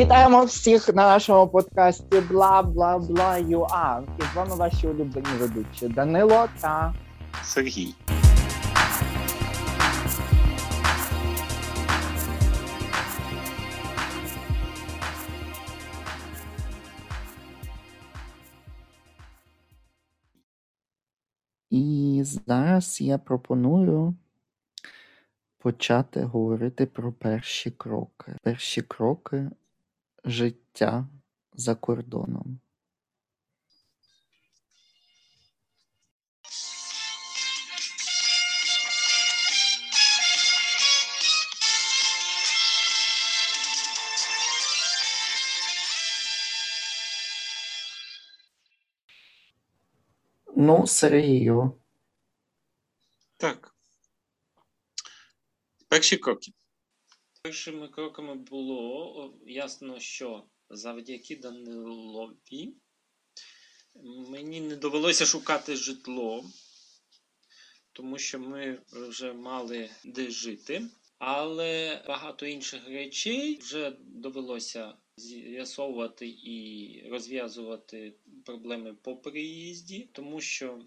[0.00, 4.02] Вітаємо всіх на нашому подкасті бла бла бла юа.
[4.18, 6.94] І з вами ваші улюблені ведучі Данило та
[7.42, 7.94] Сергій.
[21.70, 24.14] І зараз я пропоную
[25.58, 28.36] почати говорити про перші кроки.
[28.42, 29.50] Перші кроки
[30.24, 31.08] життя
[31.52, 32.60] за кордоном.
[50.56, 51.80] Ну, Сергію,
[53.36, 53.74] Так.
[55.88, 56.52] Перші кроки.
[57.42, 62.74] Першими кроками було ясно, що завдяки Данилові
[64.28, 66.44] мені не довелося шукати житло,
[67.92, 70.82] тому що ми вже мали де жити.
[71.18, 80.84] Але багато інших речей вже довелося з'ясовувати і розв'язувати проблеми по приїзді, тому що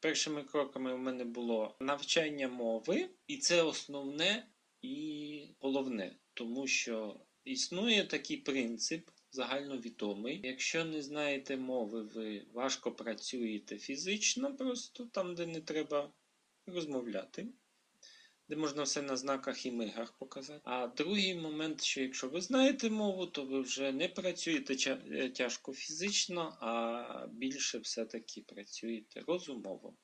[0.00, 4.46] першими кроками в мене було навчання мови, і це основне
[5.76, 9.10] головне, тому що існує такий принцип.
[9.30, 10.40] Загальновідомий.
[10.44, 16.12] Якщо не знаєте мови, ви важко працюєте фізично, просто там, де не треба
[16.66, 17.46] розмовляти
[18.48, 20.60] де можна все на знаках і мигах показати.
[20.64, 25.72] А другий момент, що якщо ви знаєте мову, то ви вже не працюєте е, тяжко
[25.72, 29.96] фізично, а більше все-таки працюєте розумово.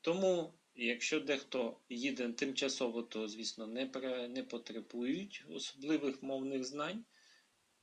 [0.00, 3.90] Тому, якщо дехто їде тимчасово, то, звісно, не,
[4.28, 7.04] не потребують особливих мовних знань,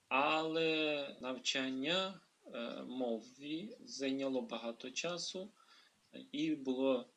[0.08, 2.22] але навчання
[2.54, 5.52] е, мові зайняло багато часу
[6.32, 7.10] і було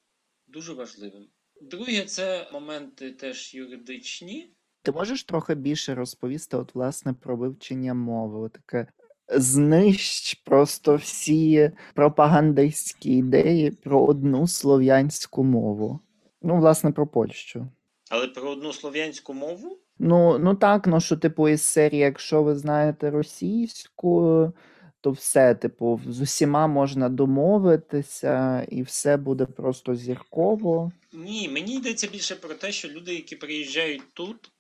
[0.47, 1.29] дуже важливим.
[1.61, 4.55] Друге, це моменти теж юридичні.
[4.83, 8.49] ти можеш трохи більше розповісти, от, власне, про вивчення мови?
[8.49, 8.87] Таке
[9.35, 16.01] знищ просто всі пропагандистські ідеї про одну слов'янську мову.
[16.43, 17.69] Ну, власне, про Польщу.
[18.11, 22.57] Але про одну слов'янську мову Ну, ну так, ну що, типу, із серії, якщо ви
[22.57, 24.53] знаєте російську,
[25.01, 30.93] то все, типу, з усіма можна домовитися, і все буде просто зірково.
[31.13, 34.51] ні, мені йдеться більше про те, що люди, які приїжджають тут,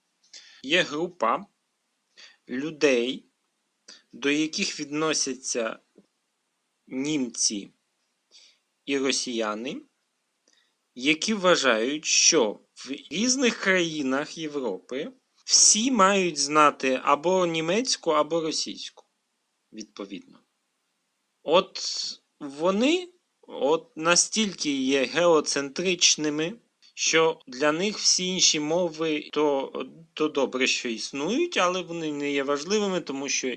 [0.62, 1.46] є група
[2.48, 3.24] людей,
[4.12, 5.78] до яких відносяться
[6.86, 7.72] німці
[8.86, 9.82] і росіяни,
[10.94, 15.12] які вважають, що в різних країнах Європи
[15.44, 19.04] всі мають знати або німецьку, або російську,
[19.72, 20.38] відповідно.
[21.42, 21.80] От
[22.40, 23.08] вони
[23.40, 26.54] от настільки є геоцентричними,
[26.94, 29.72] що для них всі інші мови то,
[30.14, 33.56] то добре, що існують, але вони не є важливими, тому що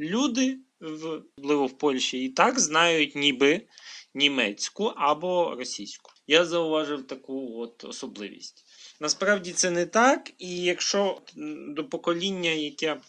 [0.00, 3.60] люди, особливо в Польщі, і так знають ніби
[4.14, 6.10] німецьку або російську.
[6.26, 8.64] Я зауважив таку от особливість.
[9.00, 11.20] Насправді це не так, і якщо
[11.68, 13.00] до покоління, яке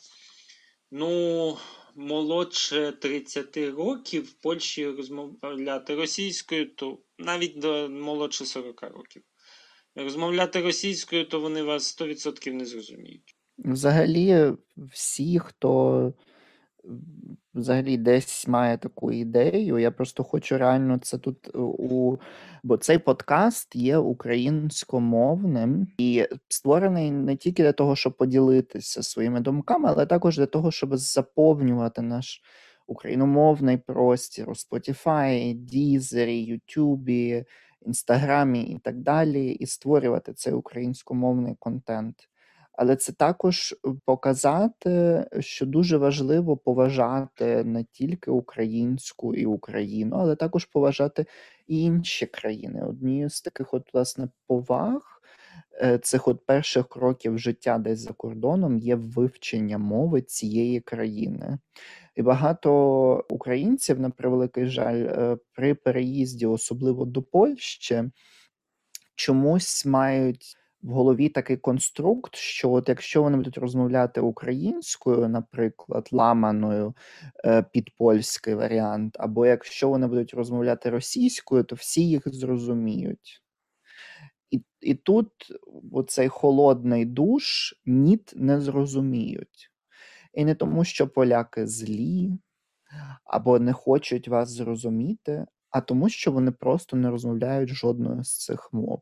[0.92, 1.58] ну,
[1.96, 9.24] молодше 30 років в Польщі розмовляти російською, то навіть до молодше 40 років.
[9.96, 13.36] Розмовляти російською, то вони вас 100% не зрозуміють.
[13.58, 14.54] Взагалі,
[14.94, 16.14] всі, хто
[17.54, 22.18] взагалі десь має таку ідею, я просто хочу реально це тут е, у.
[22.64, 29.90] Бо цей подкаст є українськомовним і створений не тільки для того, щоб поділитися своїми думками,
[29.90, 32.42] але також для того, щоб заповнювати наш
[32.88, 37.46] україномовний простір у Spotify, Deezer, YouTube,
[37.82, 42.30] Інстаграмі і так далі, і створювати цей українськомовний контент.
[42.82, 50.66] Але це також показати, що дуже важливо поважати не тільки українську і Україну, але також
[50.66, 51.26] поважати
[51.68, 52.84] і інші країни.
[52.86, 55.22] Однією з таких, от, власне, поваг
[55.82, 61.58] е, цих от перших кроків життя десь за кордоном є вивчення мови цієї країни.
[62.16, 68.04] І багато українців, на превеликий жаль, е, при переїзді, особливо до Польщі,
[69.16, 76.94] чомусь мають в голові такий конструкт, що от якщо вони будуть розмовляти українською, наприклад, ламаною
[77.46, 83.42] е, під польський варіант, або якщо вони будуть розмовляти російською, то всі їх зрозуміють.
[84.52, 85.30] І, і тут
[85.92, 89.72] оцей холодний душ ніт не зрозуміють.
[90.34, 92.32] І не тому, що поляки злі
[93.24, 98.70] або не хочуть вас зрозуміти, а тому, що вони просто не розмовляють жодною з цих
[98.74, 99.02] мов.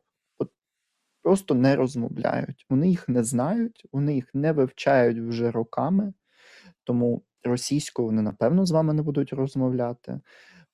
[1.28, 2.66] Просто не розмовляють.
[2.70, 6.14] Вони їх не знають, вони їх не вивчають вже роками,
[6.84, 10.20] тому російською вони, напевно, з вами не будуть розмовляти.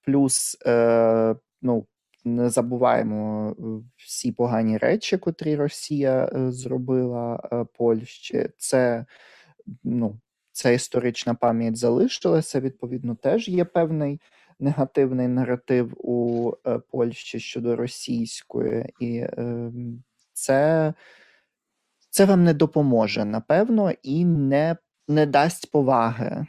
[0.01, 1.85] Плюс, е, ну,
[2.23, 3.63] не забуваємо е,
[3.97, 8.49] всі погані речі, котрі Росія е, зробила е, Польщі.
[8.57, 9.05] Це
[9.83, 10.19] ну,
[10.51, 12.59] ця історична пам'ять залишилася.
[12.59, 14.21] Відповідно, теж є певний
[14.59, 16.51] негативний наратив у
[16.91, 19.71] Польщі щодо російської, і е,
[20.43, 20.93] це,
[22.09, 26.47] це вам не допоможе, напевно, і не, не дасть поваги.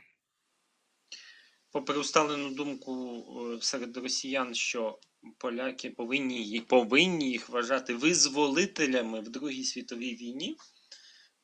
[1.71, 3.23] Попри усталену думку
[3.55, 4.99] е, серед росіян, що
[5.39, 10.57] поляки повинні повинні їх вважати визволителями в Другій світовій війні.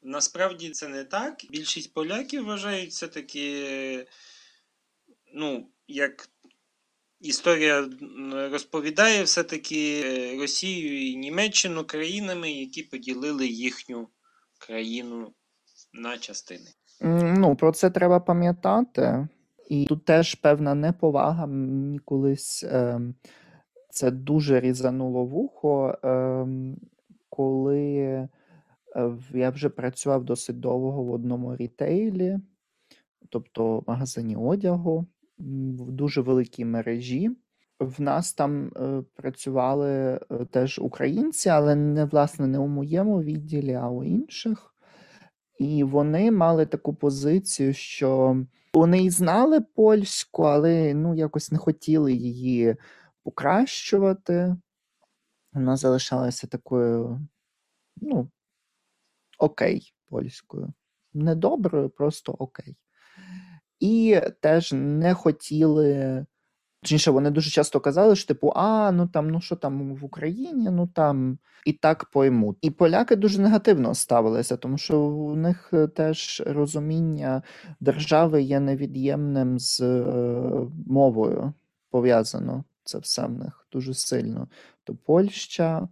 [0.02, 1.44] Насправді це не так.
[1.50, 4.06] Більшість поляків вважають все таки,
[5.34, 6.28] ну, як
[7.20, 7.88] історія
[8.52, 14.08] розповідає, все-таки е, Росію і Німеччину країнами, які поділили їхню
[14.58, 15.32] країну
[15.92, 16.70] на частини.
[17.36, 19.28] Ну, про це треба пам'ятати.
[19.68, 21.46] І тут теж певна неповага.
[21.46, 23.00] Мені колись е,
[23.90, 26.46] це дуже різануло вухо, е,
[27.28, 28.28] коли
[29.34, 32.38] я вже працював досить довго в одному рітейлі,
[33.28, 35.06] тобто в магазині одягу,
[35.78, 37.30] в дуже великій мережі.
[37.80, 40.20] В нас там е, працювали е,
[40.50, 44.74] теж українці, але не власне не у моєму відділі, а у інших.
[45.58, 48.36] І вони мали таку позицію, що
[48.74, 52.76] вони й знали польську, але ну, якось не хотіли її
[53.22, 54.56] покращувати.
[55.52, 57.20] Вона залишалася такою,
[57.96, 58.30] ну,
[59.38, 60.72] окей, польською.
[61.14, 62.76] Не доброю, просто окей.
[63.80, 66.26] І теж не хотіли.
[66.82, 70.70] Точніше, вони дуже часто казали, що типу, а, ну там, ну що там в Україні,
[70.70, 72.56] ну там і так поймуть.
[72.60, 77.42] І поляки дуже негативно ставилися, тому що у них е, теж розуміння
[77.80, 80.04] держави є невід'ємним з е,
[80.86, 81.52] мовою
[81.90, 82.64] пов'язано.
[82.84, 84.48] Це все в них дуже сильно.
[84.84, 85.88] То Польща,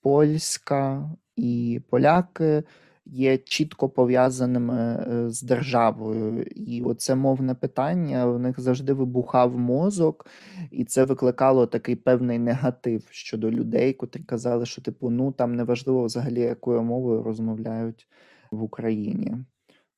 [0.00, 2.64] польська і поляки
[3.06, 6.42] є чітко пов'язаними е, з державою.
[6.42, 10.26] І оце мовне питання в них завжди вибухав мозок,
[10.70, 16.04] і це викликало такий певний негатив щодо людей, котрі казали, що типу, ну там неважливо
[16.04, 18.08] взагалі, якою мовою розмовляють
[18.50, 19.34] в Україні.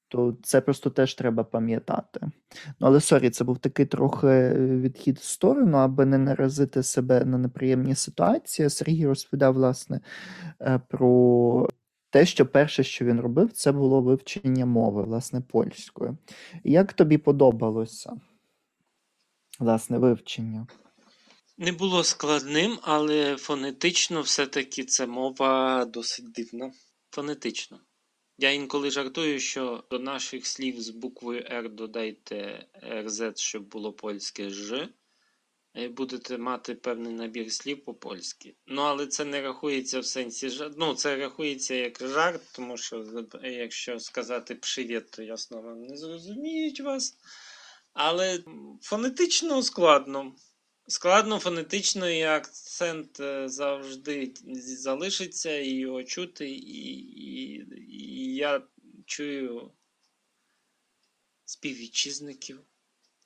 [0.08, 2.20] То це просто теж треба пам'ятати.
[2.66, 7.24] Ну, але sorry, це був такий трохи е, відхід в сторону, аби не наразити себе
[7.24, 8.70] на неприємні ситуації.
[8.70, 10.00] Сергій розповідав, власне,
[10.60, 11.68] е, про
[12.14, 16.10] те, що перше, що він робив, це було вивчення мови, власне, польської.
[16.64, 18.20] Як тобі подобалося,
[19.58, 20.66] власне, вивчення?
[21.58, 26.72] Не було складним, але фонетично все-таки це мова досить дивна.
[27.10, 27.80] Фонетично.
[28.38, 34.50] Я інколи жартую, що до наших слів з буквою R додайте RZ, щоб було польське
[34.50, 34.88] Ж.
[35.76, 38.56] Е, будете мати певний набір слів по-польськи.
[38.66, 40.50] Ну, але це не рахується в сенсі.
[40.76, 46.80] Ну, це рахується як жарт, тому що, якщо сказати привіт, то ясно вам не зрозуміють
[46.80, 47.16] вас.
[47.92, 48.44] Але
[48.82, 50.36] фонетично складно.
[50.86, 58.62] Складно фонетично і акцент е, завжди залишиться, і його чути, і, і, і я
[59.06, 59.70] чую
[61.44, 62.60] співвітчизників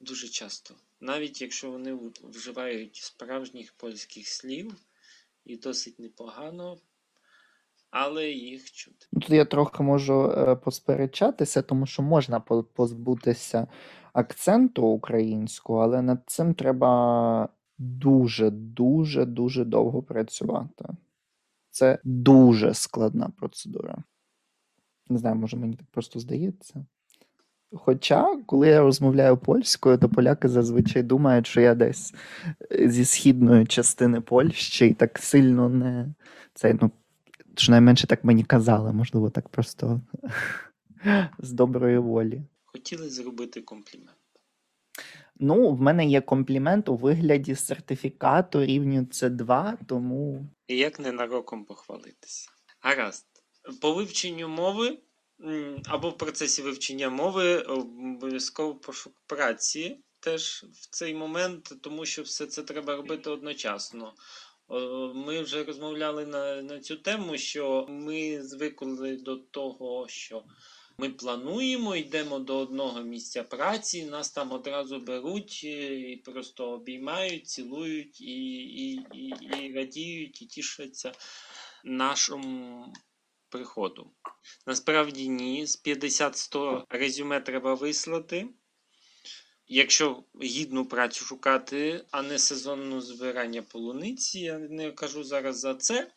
[0.00, 4.75] дуже часто навіть якщо вони вживають справжніх польських слів,
[5.45, 6.78] і досить непогано,
[7.90, 9.07] але їх чути.
[9.12, 12.40] Тут я трохи можу е, посперечатися, тому що можна
[12.75, 13.67] позбутися
[14.12, 20.85] акценту українського, але над цим треба дуже, дуже, дуже довго працювати.
[21.71, 24.02] Це дуже складна процедура.
[25.09, 26.87] Не знаю, може мені так просто здається.
[27.73, 32.15] Хоча, коли я розмовляю польською, то поляки зазвичай думають, що я десь
[32.73, 36.15] е, зі східної частини Польщі і так сильно не
[36.55, 36.91] це, ну,
[37.57, 40.01] щонайменше так мені казали, можливо, так просто
[41.39, 42.43] з доброї волі.
[42.65, 44.19] Хотіли зробити комплімент.
[45.41, 50.47] Ну, в мене є комплімент у вигляді сертифікату рівню С2, тому.
[50.67, 52.51] І як ненароком похвалитися.
[52.81, 53.27] Гаразд.
[53.81, 54.99] По вивченню мови
[55.85, 62.47] або в процесі вивчення мови обов'язково пошук праці теж в цей момент, тому що все
[62.47, 64.14] це треба робити одночасно.
[65.14, 70.45] Ми вже розмовляли на на цю тему, що ми звикли до того, що
[71.00, 78.21] Ми плануємо, йдемо до одного місця праці, нас там одразу беруть і просто обіймають, цілують
[78.21, 81.12] і і, і, і радіють, і тішаться
[81.85, 82.92] нашому
[83.49, 84.11] приходу.
[84.67, 88.49] Насправді ні, з 50-100 резюме треба вислати.
[89.67, 96.11] Якщо гідну працю шукати, а не сезонне збирання полуниці, я не кажу зараз за це.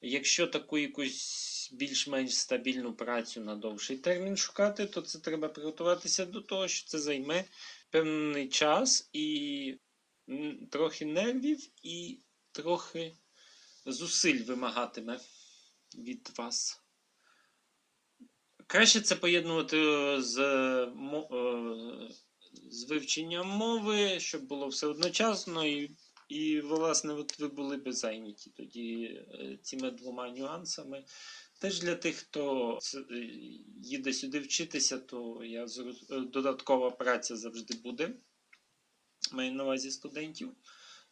[0.00, 6.40] Якщо таку якусь більш-менш стабільну працю на довший термін шукати, то це треба приготуватися до
[6.40, 7.44] того, що це займе
[7.90, 9.78] певний час і
[10.70, 12.18] трохи нервів, і
[12.52, 13.12] трохи
[13.86, 15.20] зусиль вимагатиме
[15.94, 16.82] від вас.
[18.66, 19.76] Краще це поєднувати
[20.22, 20.38] з
[22.70, 25.90] з вивченням мови, щоб було все одночасно, і,
[26.28, 31.04] і власне, от ви були би зайняті тоді е, цими двома нюансами.
[31.58, 33.14] Теж для тих, хто е,
[33.82, 35.64] їде сюди вчитися, то я
[36.10, 38.14] е, додаткова праця завжди буде.
[39.32, 40.52] Маю на увазі студентів.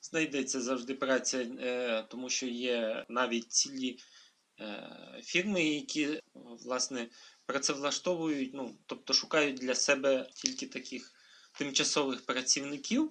[0.03, 1.45] Знайдеться завжди праця,
[2.11, 3.99] тому що є навіть цілі
[5.23, 7.09] фірми, які власне
[7.47, 11.13] працевлаштовують, ну, тобто шукають для себе тільки таких
[11.59, 13.11] тимчасових працівників.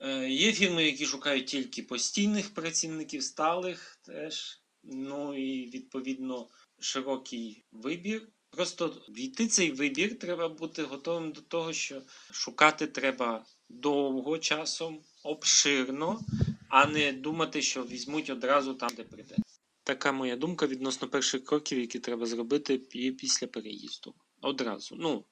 [0.00, 4.58] Е, є фірми, які шукають тільки постійних працівників, сталих теж.
[4.82, 6.48] Ну і відповідно
[6.78, 8.28] широкий вибір.
[8.50, 16.20] Просто війти цей вибір треба бути готовим до того, що шукати треба довго часом, обширно,
[16.68, 19.36] а не думати, що візьмуть одразу там, де прийде.
[19.84, 22.78] Така моя думка відносно перших кроків, які треба зробити
[23.18, 24.14] після переїзду.
[24.40, 24.96] Одразу.
[24.98, 25.24] Ну,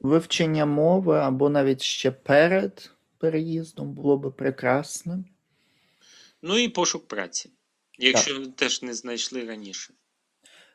[0.00, 5.24] Вивчення мови або навіть ще перед переїздом було би прекрасним.
[6.42, 7.50] Ну і пошук праці,
[7.98, 8.56] якщо так.
[8.56, 9.94] теж не знайшли раніше.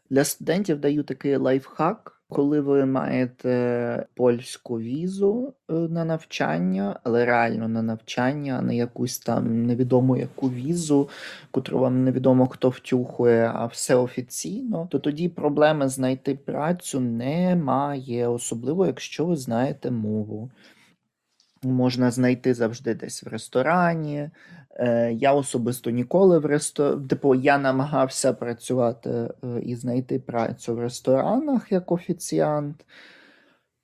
[0.10, 2.18] Для студентів даю такий лайфхак.
[2.31, 9.19] Коли ви маєте польську візу е, на навчання, але реально на навчання, а не якусь
[9.19, 11.09] там невідому яку візу,
[11.51, 18.86] котру вам невідомо хто втюхує, а все офіційно, то тоді проблеми знайти працю немає, особливо
[18.86, 20.50] якщо ви знаєте мову.
[21.63, 24.29] Можна знайти завжди десь в ресторані.
[24.75, 30.79] Е, я особисто ніколи в ресторані, типу, я намагався працювати е, і знайти працю в
[30.79, 32.85] ресторанах як офіціант.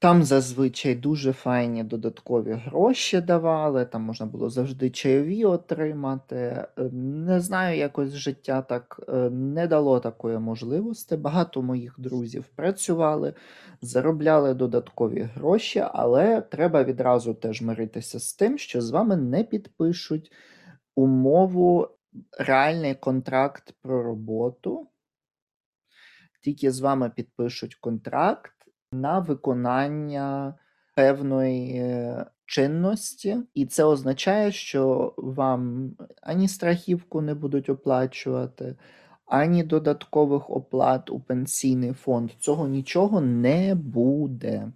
[0.05, 6.35] Там зазвичай дуже файні додаткові гроші давали, там можна було завжди чайові отримати.
[6.35, 8.99] Е, не знаю, якось життя так
[9.31, 11.17] не дало такої можливості.
[11.17, 13.33] Багато моїх друзів працювали,
[13.81, 20.31] заробляли додаткові гроші, але треба відразу теж миритися з тим, що з вами не підпишуть
[20.95, 21.87] умову
[22.39, 24.87] реальний контракт про роботу.
[26.43, 28.54] Тільки з вами підпишуть контракт
[29.01, 30.53] на виконання
[30.95, 38.75] певної е, чинності, і це означає, що вам ані страхівку не будуть оплачувати,
[39.25, 42.31] ані додаткових оплат у пенсійний фонд.
[42.39, 44.71] Цього нічого не буде.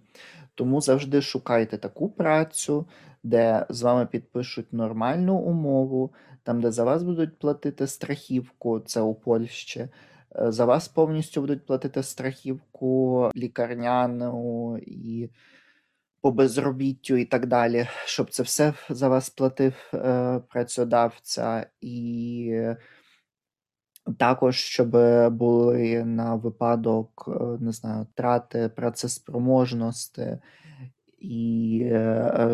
[0.54, 2.86] Тому завжди шукайте таку працю,
[3.22, 6.10] де з вами підпишуть нормальну умову,
[6.42, 9.88] там, де за вас будуть платити страхівку, це у Польщі.
[10.38, 15.30] Е, за вас повністю будуть платити страхівку лікарняну і
[16.20, 22.62] по безробіттю і так далі, щоб це все за вас платив е, працедавця, і
[24.18, 24.90] також щоб
[25.32, 30.38] були на випадок, е, не знаю, трати працеспроможності
[31.18, 31.92] і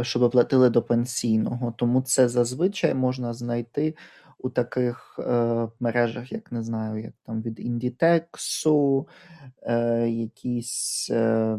[0.02, 1.74] щоб платили до пенсійного.
[1.76, 3.94] Тому це зазвичай можна знайти
[4.46, 9.08] у таких е, мережах, як не знаю, як там від Індітексу,
[9.62, 11.58] е, якісь е,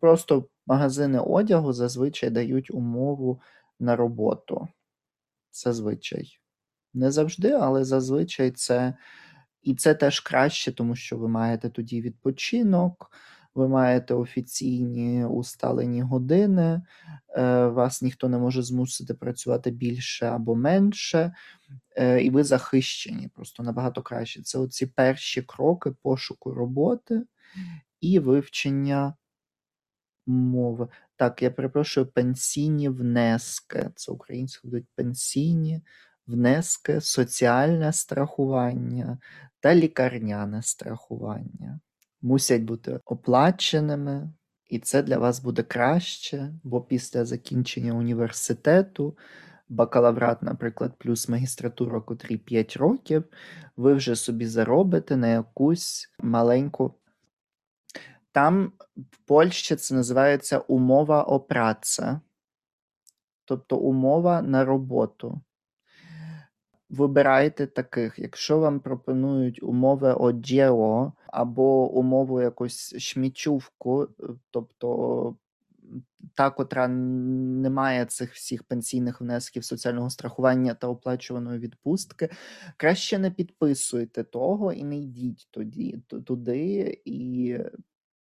[0.00, 3.40] просто магазини одягу зазвичай дають умову
[3.80, 4.68] на роботу.
[5.52, 6.38] Зазвичай.
[6.94, 8.94] Не завжди, але зазвичай це.
[9.62, 13.10] І це теж краще, тому що ви маєте тоді відпочинок
[13.58, 16.82] ви маєте офіційні усталені години,
[17.36, 21.34] е, вас ніхто не може змусити працювати більше або менше,
[21.96, 24.42] е, і ви захищені просто набагато краще.
[24.42, 27.22] Це оці перші кроки пошуку роботи
[28.00, 29.14] і вивчення
[30.26, 30.88] мови.
[31.16, 33.90] Так, я перепрошую пенсійні внески.
[33.94, 35.82] Це українською будуть пенсійні
[36.26, 39.18] внески, соціальне страхування
[39.60, 41.80] та лікарняне страхування
[42.22, 44.30] мусять бути оплаченими,
[44.66, 49.16] і це для вас буде краще, бо після закінчення університету,
[49.68, 53.24] бакалаврат, наприклад, плюс магістратура, котрі 5 років,
[53.76, 56.94] ви вже собі заробите на якусь маленьку.
[58.32, 62.20] Там в Польщі це називається умова о праця,
[63.44, 65.40] тобто умова на роботу.
[66.90, 68.18] Вибирайте таких.
[68.18, 70.32] Якщо вам пропонують умови о
[71.26, 74.08] або умову якусь шмічувку,
[74.50, 75.36] тобто
[76.34, 82.28] та, котра не має цих всіх пенсійних внесків соціального страхування та оплачуваної відпустки,
[82.76, 87.56] краще не підписуйте того і не йдіть тоді, туди і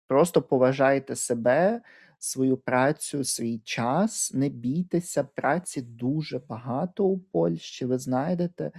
[0.07, 1.81] просто поважайте себе,
[2.19, 7.85] свою працю, свій час, не бійтеся, праці дуже багато у Польщі.
[7.85, 8.71] Ви знайдете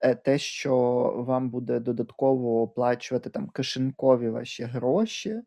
[0.00, 0.76] е, те, що
[1.26, 5.42] вам буде додатково оплачувати там кишенькові ваші гроші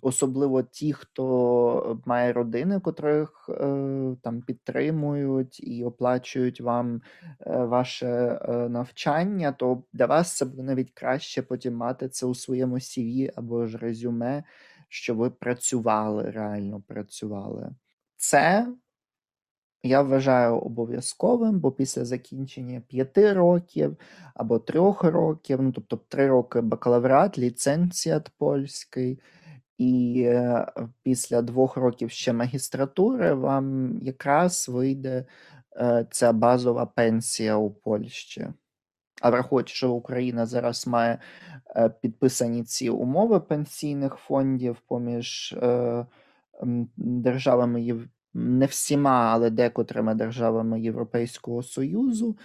[0.00, 3.54] особливо ті, хто має родини, котрих е,
[4.22, 7.00] там підтримують і оплачують вам
[7.46, 12.74] е, ваше навчання, то для вас це буде навіть краще потім мати це у своєму
[12.74, 14.44] CV або ж резюме,
[14.90, 17.70] що ви працювали, реально працювали.
[18.16, 18.66] Це
[19.82, 23.96] я вважаю обов'язковим, бо після закінчення п'яти років
[24.34, 29.20] або трьох років, ну тобто три роки бакалаврат, ліцензіат польський.
[29.78, 30.66] І е,
[31.02, 35.26] після двох років ще магістратури вам якраз вийде
[35.76, 38.48] е, ця базова пенсія у Польщі.
[39.20, 41.18] А враховуючи, що Україна зараз має
[41.76, 45.56] е, підписані ці умови пенсійних фондів поміж
[46.96, 52.36] державами не всіма, але декотрими державами Європейського Союзу,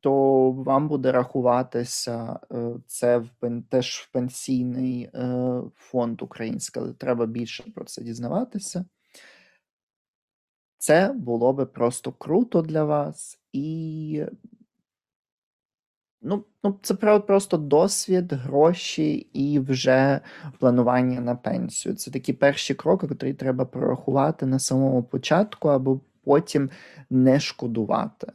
[0.00, 3.30] то вам буде рахуватися е, це в
[3.68, 8.84] теж в пенсійний е, фонд український, але треба більше про це дізнаватися.
[10.78, 14.24] Це було би просто круто для вас і
[16.22, 20.20] Ну, ну це просто досвід, гроші і вже
[20.58, 21.94] планування на пенсію.
[21.94, 26.70] Це такі перші кроки, які треба прорахувати на самому початку, або потім
[27.10, 28.32] не шкодувати.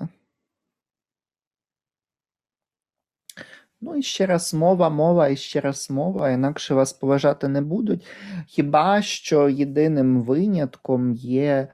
[3.82, 8.06] Ну і ще раз мова, мова, і ще раз мова, інакше вас поважати не будуть.
[8.48, 11.68] Хіба що єдиним винятком є,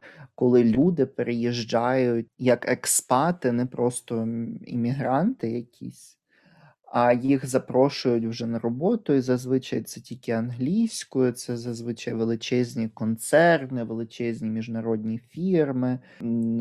[0.43, 4.27] коли люди переїжджають як експати, не просто
[4.65, 6.17] іммігранти якісь,
[6.91, 13.83] а їх запрошують вже на роботу, і зазвичай це тільки англійською, це зазвичай величезні концерни,
[13.83, 15.99] величезні міжнародні фірми,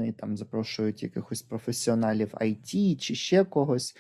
[0.08, 3.96] і там запрошують якихось професіоналів IT чи ще когось.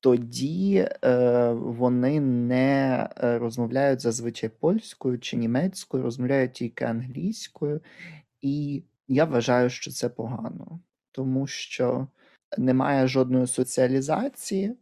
[0.00, 7.80] Тоді е, вони не е, розмовляють зазвичай польською чи німецькою, розмовляють тільки англійською,
[8.40, 10.80] і я вважаю, що це погано,
[11.12, 12.08] тому що
[12.58, 14.76] немає жодної соціалізації.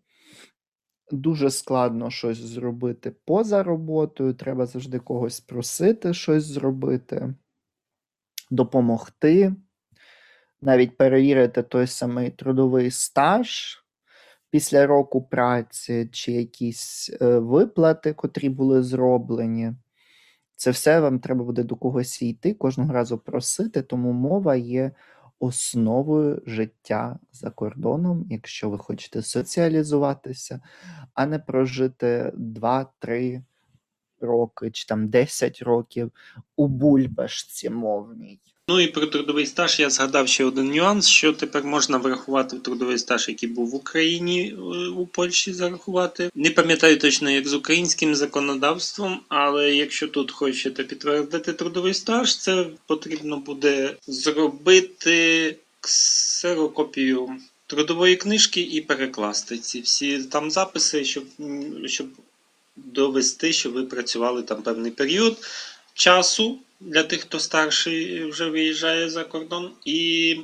[1.10, 7.34] Дуже складно щось зробити поза роботою, треба завжди когось просити щось зробити,
[8.50, 9.54] допомогти,
[10.60, 13.78] навіть перевірити той самий трудовий стаж
[14.50, 19.72] після року праці чи якісь е, виплати, котрі були зроблені.
[20.56, 24.90] Це все вам треба буде до когось йти, кожного разу просити, тому мова є
[25.38, 30.60] основою життя за кордоном, якщо ви хочете соціалізуватися,
[31.14, 33.42] а не прожити 2-3
[34.20, 36.12] роки чи там 10 років
[36.56, 38.40] у бульбашці мовній.
[38.68, 42.98] Ну і про трудовий стаж я згадав ще один нюанс, що тепер можна врахувати трудовий
[42.98, 44.56] стаж, який був в Україні е,
[44.88, 46.30] у Польщі зарахувати.
[46.34, 52.66] Не пам'ятаю точно, як з українським законодавством, але якщо тут хочете підтвердити трудовий стаж, це
[52.86, 61.24] потрібно буде зробити ксерокопію трудової книжки і перекласти ці всі там записи, щоб,
[61.86, 62.06] щоб
[62.76, 65.38] довести, що ви працювали там певний період
[65.96, 70.40] часу для тих, хто старший вже виїжджає за кордон, і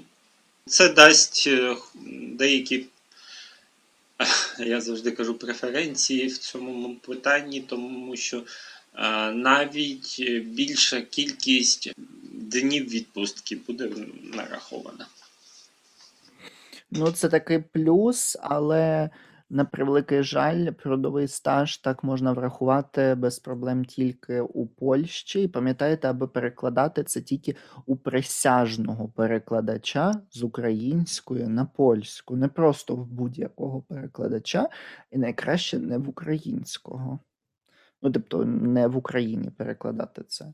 [0.67, 1.77] це дасть е,
[2.33, 2.87] деякі,
[4.59, 8.39] я завжди кажу, преференції в цьому питанні, тому що
[8.95, 11.93] е, навіть більша кількість
[12.33, 13.91] днів відпустки буде
[14.23, 15.07] нарахована.
[16.91, 19.11] Ну, це такий плюс, але
[19.53, 25.43] на превеликий жаль, трудовий стаж так можна врахувати без проблем тільки у Польщі.
[25.43, 32.97] І пам'ятаєте, аби перекладати це тільки у присяжного перекладача з української на польську, не просто
[32.97, 34.69] в будь-якого перекладача,
[35.11, 37.19] і найкраще не в українського.
[38.03, 40.53] Ну, тобто, не в Україні перекладати це,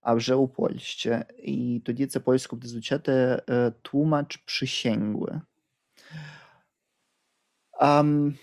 [0.00, 1.18] а вже у Польщі.
[1.42, 5.40] І тоді це польську буде звучати е, тлумач przysięgły.
[7.80, 8.38] Um,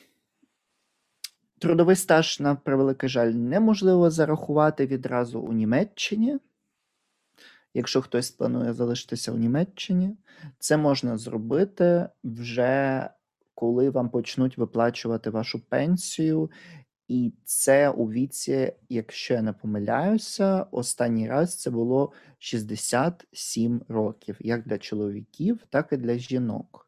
[1.60, 6.38] Трудовий стаж, на превеликий жаль, неможливо зарахувати відразу у Німеччині.
[7.73, 10.17] Якщо хтось планує залишитися у Німеччині,
[10.60, 13.10] це можна зробити вже
[13.56, 16.52] коли вам почнуть виплачувати вашу пенсію.
[17.08, 24.63] І це у віці, якщо я не помиляюся, останній раз це було 67 років, як
[24.63, 26.87] для чоловіків, так і для жінок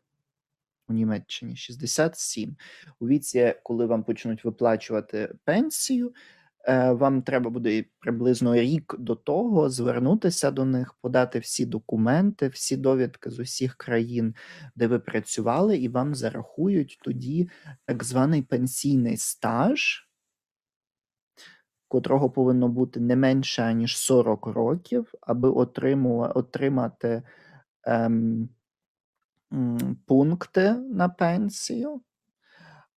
[0.89, 1.55] у Німеччині.
[1.55, 2.55] 67.
[2.99, 6.13] У віці, коли вам почнуть виплачувати пенсію,
[6.67, 12.77] е, вам треба буде приблизно рік до того звернутися до них, подати всі документи, всі
[12.77, 14.35] довідки з усіх країн,
[14.75, 17.49] де ви працювали, і вам зарахують тоді
[17.85, 20.09] так званий пенсійний стаж
[21.89, 27.23] котрого повинно бути не менше ніж 40 років, аби отримати
[27.83, 28.49] ем,
[30.05, 32.01] пункти на пенсію.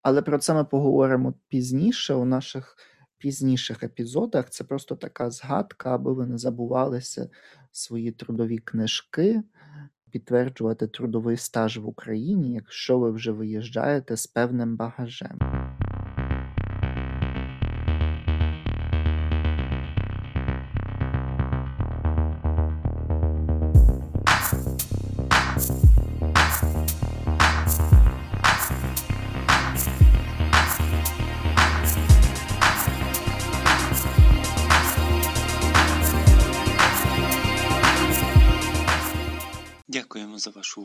[0.03, 2.77] Але про це ми поговоримо пізніше у наших
[3.19, 4.51] пізніших епізодах.
[4.51, 7.29] Це просто така згадка, аби ви не забувалися
[7.73, 9.43] свої трудові книжки,
[10.11, 15.39] підтверджувати трудовий стаж в Україні, якщо ви вже виїжджаєте з певним багажем.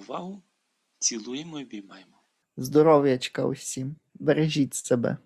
[0.07, 0.41] Увагу.
[0.99, 2.17] Цілуємо і обіймаємо.
[2.57, 3.95] Здоров'ячка усім.
[4.15, 5.17] Бережіть себе.